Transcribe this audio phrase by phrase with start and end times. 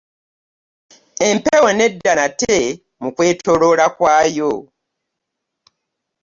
[1.29, 2.55] Epewo n'edda nate
[3.01, 4.53] mu kwetooloola kwayo.